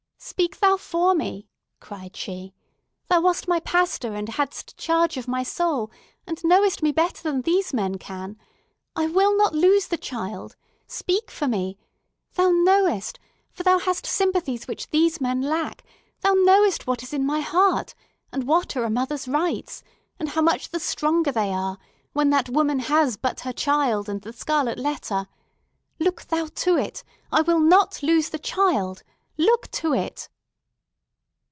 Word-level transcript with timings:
"Speak 0.23 0.59
thou 0.59 0.77
for 0.77 1.15
me!" 1.15 1.49
cried 1.79 2.15
she. 2.15 2.53
"Thou 3.09 3.21
wast 3.21 3.47
my 3.47 3.59
pastor, 3.59 4.13
and 4.13 4.29
hadst 4.29 4.77
charge 4.77 5.17
of 5.17 5.27
my 5.27 5.41
soul, 5.41 5.89
and 6.27 6.43
knowest 6.43 6.83
me 6.83 6.91
better 6.91 7.23
than 7.23 7.41
these 7.41 7.73
men 7.73 7.97
can. 7.97 8.37
I 8.95 9.07
will 9.07 9.35
not 9.35 9.55
lose 9.55 9.87
the 9.87 9.97
child! 9.97 10.55
Speak 10.85 11.31
for 11.31 11.47
me! 11.47 11.79
Thou 12.35 12.51
knowest—for 12.51 13.63
thou 13.63 13.79
hast 13.79 14.05
sympathies 14.05 14.67
which 14.67 14.91
these 14.91 15.19
men 15.19 15.41
lack—thou 15.41 16.33
knowest 16.33 16.85
what 16.85 17.01
is 17.01 17.13
in 17.15 17.25
my 17.25 17.39
heart, 17.39 17.95
and 18.31 18.43
what 18.45 18.77
are 18.77 18.83
a 18.83 18.91
mother's 18.91 19.27
rights, 19.27 19.81
and 20.19 20.29
how 20.29 20.41
much 20.43 20.69
the 20.69 20.79
stronger 20.79 21.31
they 21.31 21.51
are 21.51 21.79
when 22.13 22.29
that 22.29 22.51
mother 22.51 22.77
has 22.77 23.17
but 23.17 23.39
her 23.39 23.51
child 23.53 24.07
and 24.07 24.21
the 24.21 24.33
scarlet 24.33 24.77
letter! 24.77 25.27
Look 25.97 26.25
thou 26.25 26.45
to 26.45 26.77
it! 26.77 27.03
I 27.31 27.41
will 27.41 27.59
not 27.59 28.03
lose 28.03 28.29
the 28.29 28.39
child! 28.39 29.01
Look 29.37 29.71
to 29.71 29.93
it!" 29.95 30.29